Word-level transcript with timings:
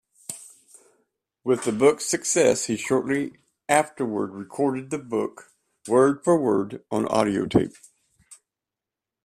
With 1.43 1.63
the 1.63 1.71
book's 1.71 2.07
success, 2.07 2.65
he 2.65 2.75
shortly 2.75 3.37
afterward 3.69 4.33
recorded 4.33 4.89
the 4.89 4.97
book, 4.97 5.51
word-for-word, 5.87 6.83
on 6.89 7.07
audio 7.07 7.45
tape. 7.45 7.75